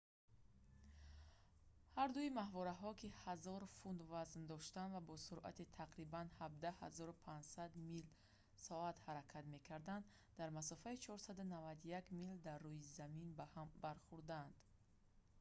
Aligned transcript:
ҳардуи 1.97 2.35
моҳвораҳо 2.39 2.91
ки 2.99 3.09
1000 3.23 3.63
фунт 3.77 3.99
вазн 4.13 4.41
доштанд 4.53 4.89
ва 4.95 5.01
бо 5.09 5.15
суръати 5.25 5.71
тақрибан 5.79 6.27
17 6.45 7.15
500 7.25 7.71
мил/соат 7.87 8.97
ҳаракат 9.05 9.45
мекарданд 9.55 10.03
дар 10.37 10.49
масофаи 10.57 11.01
491 11.05 12.05
мил 12.19 12.35
дар 12.47 12.59
рӯи 12.67 12.81
замин 12.97 13.29
ба 13.37 13.45
ҳам 13.53 13.67
бархӯрданд 13.83 14.53